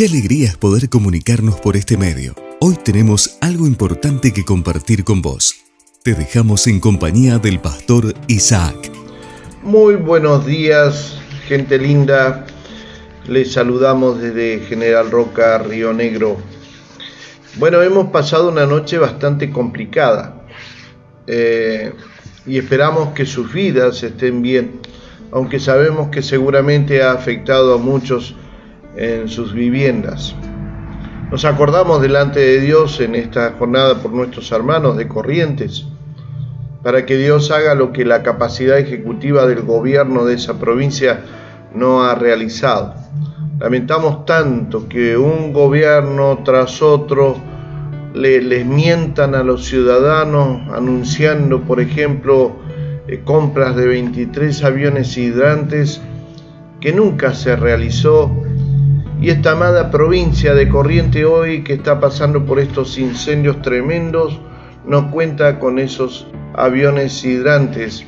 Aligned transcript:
Qué 0.00 0.06
alegría 0.06 0.46
es 0.46 0.56
poder 0.56 0.88
comunicarnos 0.88 1.60
por 1.60 1.76
este 1.76 1.98
medio. 1.98 2.34
Hoy 2.58 2.76
tenemos 2.82 3.36
algo 3.42 3.66
importante 3.66 4.32
que 4.32 4.46
compartir 4.46 5.04
con 5.04 5.20
vos. 5.20 5.56
Te 6.02 6.14
dejamos 6.14 6.66
en 6.68 6.80
compañía 6.80 7.36
del 7.36 7.60
pastor 7.60 8.14
Isaac. 8.26 8.90
Muy 9.62 9.96
buenos 9.96 10.46
días, 10.46 11.20
gente 11.46 11.76
linda. 11.76 12.46
Les 13.28 13.52
saludamos 13.52 14.22
desde 14.22 14.60
General 14.60 15.10
Roca, 15.10 15.58
Río 15.58 15.92
Negro. 15.92 16.38
Bueno, 17.56 17.82
hemos 17.82 18.10
pasado 18.10 18.48
una 18.48 18.64
noche 18.64 18.96
bastante 18.96 19.50
complicada 19.50 20.46
eh, 21.26 21.92
y 22.46 22.56
esperamos 22.56 23.12
que 23.12 23.26
sus 23.26 23.52
vidas 23.52 24.02
estén 24.02 24.40
bien, 24.40 24.80
aunque 25.30 25.60
sabemos 25.60 26.08
que 26.08 26.22
seguramente 26.22 27.02
ha 27.02 27.12
afectado 27.12 27.74
a 27.74 27.76
muchos 27.76 28.34
en 28.96 29.28
sus 29.28 29.52
viviendas. 29.52 30.34
Nos 31.30 31.44
acordamos 31.44 32.02
delante 32.02 32.40
de 32.40 32.60
Dios 32.60 33.00
en 33.00 33.14
esta 33.14 33.52
jornada 33.58 34.02
por 34.02 34.12
nuestros 34.12 34.50
hermanos 34.50 34.96
de 34.96 35.06
Corrientes, 35.06 35.86
para 36.82 37.06
que 37.06 37.16
Dios 37.16 37.50
haga 37.50 37.74
lo 37.74 37.92
que 37.92 38.04
la 38.04 38.22
capacidad 38.22 38.78
ejecutiva 38.78 39.46
del 39.46 39.62
gobierno 39.62 40.24
de 40.24 40.34
esa 40.34 40.58
provincia 40.58 41.20
no 41.74 42.02
ha 42.02 42.14
realizado. 42.16 42.94
Lamentamos 43.60 44.24
tanto 44.24 44.88
que 44.88 45.16
un 45.16 45.52
gobierno 45.52 46.40
tras 46.44 46.82
otro 46.82 47.36
le, 48.14 48.42
les 48.42 48.66
mientan 48.66 49.34
a 49.34 49.44
los 49.44 49.66
ciudadanos 49.66 50.68
anunciando, 50.72 51.60
por 51.60 51.80
ejemplo, 51.80 52.56
eh, 53.06 53.20
compras 53.24 53.76
de 53.76 53.86
23 53.86 54.64
aviones 54.64 55.16
hidrantes 55.16 56.00
que 56.80 56.92
nunca 56.92 57.34
se 57.34 57.54
realizó 57.54 58.30
y 59.20 59.28
esta 59.28 59.52
amada 59.52 59.90
provincia 59.90 60.54
de 60.54 60.68
Corriente 60.68 61.26
hoy 61.26 61.62
que 61.62 61.74
está 61.74 62.00
pasando 62.00 62.46
por 62.46 62.58
estos 62.58 62.98
incendios 62.98 63.60
tremendos 63.60 64.40
no 64.86 65.10
cuenta 65.10 65.58
con 65.58 65.78
esos 65.78 66.26
aviones 66.54 67.22
hidrantes 67.24 68.04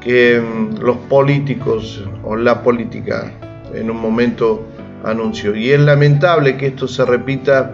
que 0.00 0.40
mm, 0.40 0.78
los 0.78 0.96
políticos 1.08 2.04
o 2.22 2.36
la 2.36 2.62
política 2.62 3.32
en 3.74 3.90
un 3.90 4.00
momento 4.00 4.64
anunció. 5.04 5.56
Y 5.56 5.70
es 5.70 5.80
lamentable 5.80 6.56
que 6.56 6.68
esto 6.68 6.86
se 6.86 7.04
repita 7.04 7.72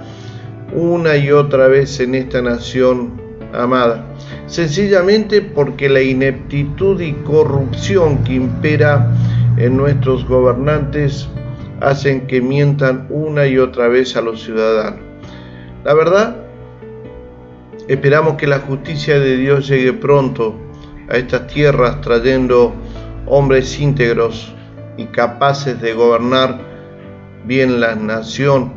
una 0.72 1.16
y 1.16 1.30
otra 1.30 1.68
vez 1.68 2.00
en 2.00 2.14
esta 2.14 2.40
nación 2.40 3.20
amada, 3.52 4.06
sencillamente 4.46 5.42
porque 5.42 5.88
la 5.88 6.00
ineptitud 6.00 7.00
y 7.00 7.12
corrupción 7.12 8.24
que 8.24 8.34
impera 8.34 9.12
en 9.58 9.76
nuestros 9.76 10.26
gobernantes 10.26 11.28
hacen 11.80 12.26
que 12.26 12.40
mientan 12.40 13.06
una 13.10 13.46
y 13.46 13.58
otra 13.58 13.88
vez 13.88 14.16
a 14.16 14.20
los 14.20 14.42
ciudadanos. 14.42 15.00
La 15.84 15.94
verdad, 15.94 16.36
esperamos 17.88 18.34
que 18.34 18.46
la 18.46 18.60
justicia 18.60 19.18
de 19.18 19.36
Dios 19.36 19.68
llegue 19.68 19.92
pronto 19.92 20.54
a 21.08 21.16
estas 21.16 21.46
tierras 21.46 22.00
trayendo 22.00 22.74
hombres 23.26 23.78
íntegros 23.78 24.54
y 24.96 25.06
capaces 25.06 25.80
de 25.80 25.92
gobernar 25.92 26.58
bien 27.44 27.80
la 27.80 27.94
nación 27.94 28.72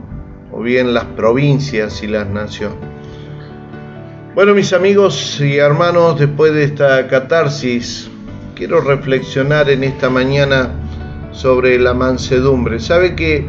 o 0.52 0.62
bien 0.62 0.94
las 0.94 1.06
provincias 1.06 2.04
y 2.04 2.08
las 2.08 2.28
naciones. 2.28 2.78
Bueno, 4.36 4.54
mis 4.54 4.72
amigos 4.74 5.40
y 5.42 5.58
hermanos, 5.58 6.20
después 6.20 6.54
de 6.54 6.66
esta 6.66 7.08
catarsis, 7.08 8.10
quiero 8.56 8.82
reflexionar 8.82 9.70
en 9.70 9.84
esta 9.84 10.10
mañana 10.10 10.70
sobre 11.38 11.78
la 11.78 11.94
mansedumbre. 11.94 12.80
Sabe 12.80 13.16
que 13.16 13.48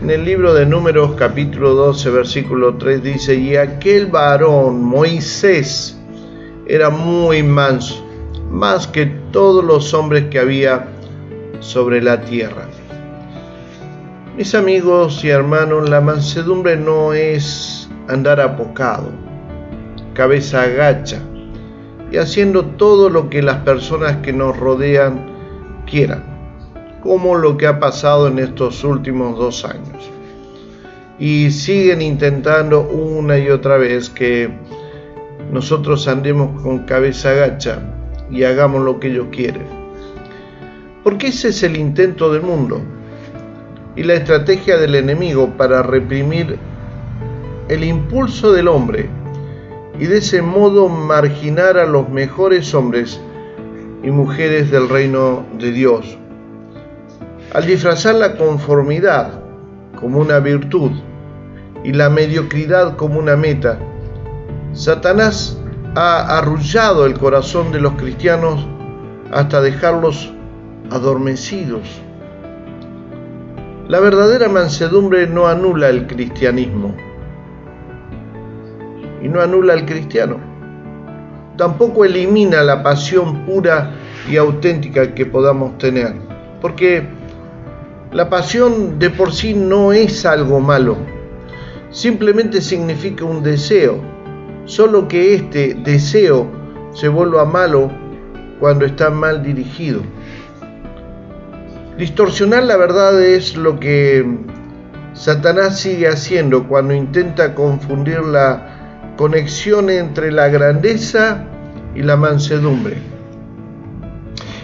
en 0.00 0.10
el 0.10 0.24
libro 0.24 0.54
de 0.54 0.64
Números 0.64 1.12
capítulo 1.16 1.74
12 1.74 2.10
versículo 2.10 2.76
3 2.76 3.02
dice, 3.02 3.34
y 3.34 3.56
aquel 3.56 4.06
varón, 4.06 4.82
Moisés, 4.82 5.98
era 6.66 6.88
muy 6.88 7.42
manso, 7.42 8.04
más 8.50 8.86
que 8.86 9.06
todos 9.32 9.62
los 9.62 9.92
hombres 9.92 10.24
que 10.30 10.38
había 10.38 10.88
sobre 11.60 12.02
la 12.02 12.22
tierra. 12.22 12.68
Mis 14.36 14.54
amigos 14.54 15.22
y 15.22 15.28
hermanos, 15.28 15.90
la 15.90 16.00
mansedumbre 16.00 16.76
no 16.76 17.12
es 17.12 17.88
andar 18.08 18.40
apocado, 18.40 19.10
cabeza 20.14 20.62
agacha 20.62 21.20
y 22.10 22.16
haciendo 22.16 22.64
todo 22.64 23.10
lo 23.10 23.28
que 23.28 23.42
las 23.42 23.58
personas 23.58 24.16
que 24.18 24.32
nos 24.32 24.56
rodean 24.56 25.26
quieran 25.86 26.35
como 27.06 27.36
lo 27.36 27.56
que 27.56 27.66
ha 27.66 27.78
pasado 27.78 28.28
en 28.28 28.38
estos 28.38 28.82
últimos 28.84 29.38
dos 29.38 29.64
años. 29.64 30.10
Y 31.18 31.50
siguen 31.50 32.02
intentando 32.02 32.82
una 32.82 33.38
y 33.38 33.48
otra 33.48 33.78
vez 33.78 34.10
que 34.10 34.50
nosotros 35.52 36.08
andemos 36.08 36.60
con 36.62 36.80
cabeza 36.80 37.32
gacha 37.32 37.80
y 38.30 38.42
hagamos 38.42 38.82
lo 38.82 38.98
que 39.00 39.08
ellos 39.08 39.28
quieren. 39.30 39.66
Porque 41.04 41.28
ese 41.28 41.48
es 41.48 41.62
el 41.62 41.76
intento 41.76 42.32
del 42.32 42.42
mundo 42.42 42.80
y 43.94 44.02
la 44.02 44.14
estrategia 44.14 44.76
del 44.76 44.96
enemigo 44.96 45.56
para 45.56 45.82
reprimir 45.82 46.58
el 47.68 47.84
impulso 47.84 48.52
del 48.52 48.68
hombre 48.68 49.08
y 49.98 50.06
de 50.06 50.18
ese 50.18 50.42
modo 50.42 50.88
marginar 50.88 51.78
a 51.78 51.86
los 51.86 52.08
mejores 52.08 52.74
hombres 52.74 53.20
y 54.02 54.10
mujeres 54.10 54.70
del 54.70 54.88
reino 54.88 55.46
de 55.58 55.72
Dios 55.72 56.18
al 57.56 57.64
disfrazar 57.64 58.16
la 58.16 58.36
conformidad 58.36 59.40
como 59.98 60.18
una 60.18 60.40
virtud 60.40 60.90
y 61.84 61.94
la 61.94 62.10
mediocridad 62.10 62.96
como 62.96 63.18
una 63.18 63.34
meta, 63.34 63.78
Satanás 64.74 65.58
ha 65.94 66.36
arrullado 66.36 67.06
el 67.06 67.18
corazón 67.18 67.72
de 67.72 67.80
los 67.80 67.94
cristianos 67.94 68.66
hasta 69.32 69.62
dejarlos 69.62 70.34
adormecidos. 70.90 71.80
La 73.88 74.00
verdadera 74.00 74.50
mansedumbre 74.50 75.26
no 75.26 75.46
anula 75.46 75.88
el 75.88 76.06
cristianismo 76.06 76.94
y 79.22 79.28
no 79.28 79.40
anula 79.40 79.72
al 79.72 79.86
cristiano. 79.86 80.36
Tampoco 81.56 82.04
elimina 82.04 82.62
la 82.62 82.82
pasión 82.82 83.46
pura 83.46 83.92
y 84.28 84.36
auténtica 84.36 85.14
que 85.14 85.24
podamos 85.24 85.78
tener, 85.78 86.16
porque 86.60 87.16
la 88.12 88.30
pasión 88.30 88.98
de 88.98 89.10
por 89.10 89.32
sí 89.32 89.54
no 89.54 89.92
es 89.92 90.24
algo 90.24 90.60
malo, 90.60 90.96
simplemente 91.90 92.60
significa 92.60 93.24
un 93.24 93.42
deseo, 93.42 94.00
solo 94.64 95.08
que 95.08 95.34
este 95.34 95.74
deseo 95.74 96.46
se 96.92 97.08
vuelva 97.08 97.44
malo 97.44 97.90
cuando 98.60 98.84
está 98.84 99.10
mal 99.10 99.42
dirigido. 99.42 100.02
Distorsionar 101.98 102.64
la 102.64 102.76
verdad 102.76 103.22
es 103.22 103.56
lo 103.56 103.80
que 103.80 104.24
Satanás 105.14 105.80
sigue 105.80 106.08
haciendo 106.08 106.68
cuando 106.68 106.94
intenta 106.94 107.54
confundir 107.54 108.20
la 108.20 109.14
conexión 109.16 109.88
entre 109.88 110.30
la 110.30 110.48
grandeza 110.48 111.44
y 111.94 112.02
la 112.02 112.16
mansedumbre. 112.16 112.98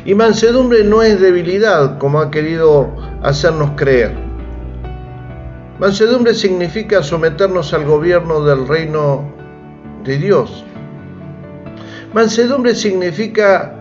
Y 0.04 0.14
mansedumbre 0.14 0.84
no 0.84 1.02
es 1.02 1.20
debilidad, 1.20 1.97
como 1.98 2.20
ha 2.20 2.31
querido 2.31 2.91
hacernos 3.22 3.72
creer. 3.76 4.12
Mansedumbre 5.78 6.34
significa 6.34 7.02
someternos 7.02 7.72
al 7.72 7.84
gobierno 7.84 8.44
del 8.44 8.68
reino 8.68 9.24
de 10.04 10.18
Dios. 10.18 10.64
Mansedumbre 12.12 12.74
significa 12.74 13.74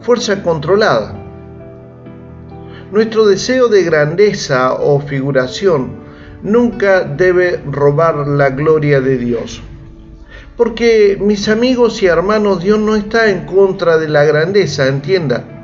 fuerza 0.00 0.42
controlada. 0.42 1.14
Nuestro 2.90 3.26
deseo 3.26 3.68
de 3.68 3.84
grandeza 3.84 4.74
o 4.74 5.00
figuración 5.00 5.92
nunca 6.42 7.02
debe 7.04 7.60
robar 7.66 8.26
la 8.26 8.50
gloria 8.50 9.00
de 9.00 9.18
Dios. 9.18 9.62
Porque 10.56 11.18
mis 11.20 11.48
amigos 11.48 12.02
y 12.02 12.06
hermanos, 12.06 12.62
Dios 12.62 12.78
no 12.78 12.96
está 12.96 13.30
en 13.30 13.44
contra 13.44 13.98
de 13.98 14.08
la 14.08 14.24
grandeza, 14.24 14.86
entienda. 14.86 15.55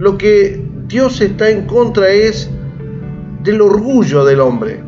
Lo 0.00 0.16
que 0.16 0.58
Dios 0.86 1.20
está 1.20 1.50
en 1.50 1.66
contra 1.66 2.08
es 2.08 2.48
del 3.42 3.60
orgullo 3.60 4.24
del 4.24 4.40
hombre, 4.40 4.82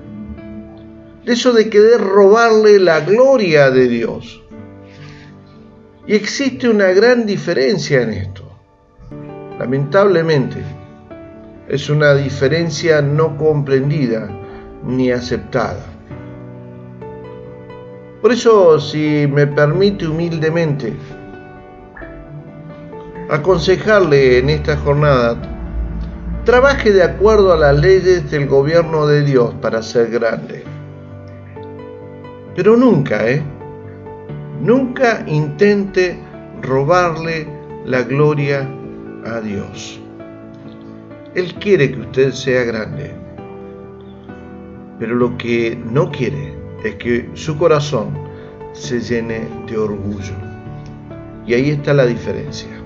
de 1.26 1.32
eso 1.34 1.52
de 1.52 1.68
querer 1.68 2.00
robarle 2.00 2.78
la 2.78 3.00
gloria 3.00 3.70
de 3.70 3.88
Dios. 3.88 4.42
Y 6.06 6.14
existe 6.14 6.66
una 6.66 6.86
gran 6.92 7.26
diferencia 7.26 8.00
en 8.00 8.10
esto. 8.14 8.42
Lamentablemente, 9.58 10.62
es 11.68 11.90
una 11.90 12.14
diferencia 12.14 13.02
no 13.02 13.36
comprendida 13.36 14.30
ni 14.82 15.12
aceptada. 15.12 15.84
Por 18.22 18.32
eso, 18.32 18.80
si 18.80 19.28
me 19.30 19.46
permite 19.46 20.06
humildemente 20.06 20.94
aconsejarle 23.30 24.38
en 24.38 24.50
esta 24.50 24.76
jornada, 24.76 25.36
Trabaje 26.44 26.92
de 26.92 27.04
acuerdo 27.04 27.52
a 27.52 27.56
las 27.56 27.78
leyes 27.78 28.28
del 28.28 28.48
gobierno 28.48 29.06
de 29.06 29.22
Dios 29.22 29.54
para 29.62 29.80
ser 29.80 30.10
grande. 30.10 30.64
Pero 32.56 32.76
nunca, 32.76 33.30
¿eh? 33.30 33.40
Nunca 34.60 35.22
intente 35.28 36.18
robarle 36.60 37.46
la 37.84 38.02
gloria 38.02 38.68
a 39.24 39.40
Dios. 39.40 40.00
Él 41.36 41.54
quiere 41.60 41.92
que 41.92 42.00
usted 42.00 42.32
sea 42.32 42.64
grande. 42.64 43.12
Pero 44.98 45.14
lo 45.14 45.38
que 45.38 45.80
no 45.92 46.10
quiere 46.10 46.54
es 46.82 46.96
que 46.96 47.30
su 47.34 47.56
corazón 47.56 48.18
se 48.72 48.98
llene 48.98 49.46
de 49.68 49.78
orgullo. 49.78 50.34
Y 51.46 51.54
ahí 51.54 51.70
está 51.70 51.94
la 51.94 52.04
diferencia. 52.04 52.81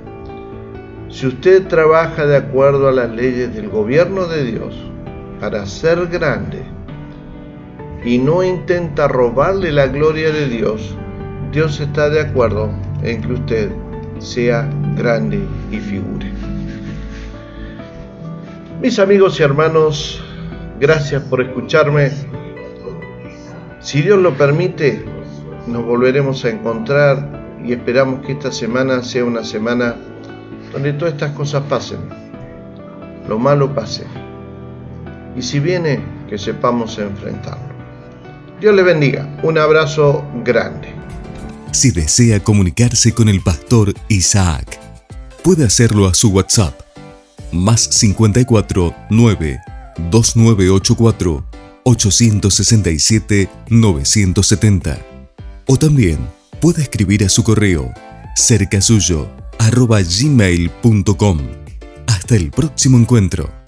Si 1.08 1.26
usted 1.26 1.68
trabaja 1.68 2.26
de 2.26 2.36
acuerdo 2.36 2.88
a 2.88 2.92
las 2.92 3.10
leyes 3.10 3.54
del 3.54 3.68
gobierno 3.68 4.26
de 4.26 4.44
Dios 4.44 4.74
para 5.40 5.64
ser 5.64 6.08
grande 6.08 6.62
y 8.04 8.18
no 8.18 8.42
intenta 8.42 9.06
robarle 9.06 9.70
la 9.70 9.86
gloria 9.86 10.32
de 10.32 10.48
Dios, 10.48 10.96
Dios 11.52 11.80
está 11.80 12.10
de 12.10 12.20
acuerdo 12.20 12.70
en 13.02 13.22
que 13.22 13.32
usted 13.32 13.70
sea 14.18 14.68
grande 14.96 15.40
y 15.70 15.78
figure. 15.78 16.32
Mis 18.82 18.98
amigos 18.98 19.38
y 19.38 19.44
hermanos, 19.44 20.22
gracias 20.80 21.22
por 21.22 21.40
escucharme. 21.40 22.10
Si 23.80 24.02
Dios 24.02 24.18
lo 24.18 24.36
permite, 24.36 25.04
nos 25.68 25.84
volveremos 25.84 26.44
a 26.44 26.50
encontrar 26.50 27.58
y 27.64 27.72
esperamos 27.72 28.26
que 28.26 28.32
esta 28.32 28.50
semana 28.50 29.02
sea 29.02 29.24
una 29.24 29.44
semana 29.44 29.94
donde 30.72 30.92
todas 30.92 31.14
estas 31.14 31.32
cosas 31.32 31.62
pasen, 31.68 32.00
lo 33.28 33.38
malo 33.38 33.74
pase. 33.74 34.04
Y 35.36 35.42
si 35.42 35.60
viene, 35.60 36.00
que 36.28 36.38
sepamos 36.38 36.98
enfrentarlo. 36.98 37.74
Dios 38.60 38.74
le 38.74 38.82
bendiga. 38.82 39.38
Un 39.42 39.58
abrazo 39.58 40.24
grande. 40.44 40.88
Si 41.72 41.90
desea 41.90 42.42
comunicarse 42.42 43.12
con 43.12 43.28
el 43.28 43.42
pastor 43.42 43.92
Isaac, 44.08 44.78
puede 45.42 45.64
hacerlo 45.64 46.06
a 46.06 46.14
su 46.14 46.30
WhatsApp, 46.30 46.74
más 47.52 47.82
54 47.82 48.94
9 49.10 49.60
2984 50.10 51.44
867 51.84 53.48
970. 53.68 54.98
O 55.66 55.76
también 55.76 56.18
puede 56.60 56.82
escribir 56.82 57.24
a 57.24 57.28
su 57.28 57.44
correo 57.44 57.92
cerca 58.34 58.80
suyo 58.80 59.28
gmail.com. 60.02 61.38
Hasta 62.06 62.36
el 62.36 62.50
próximo 62.50 62.98
encuentro. 62.98 63.65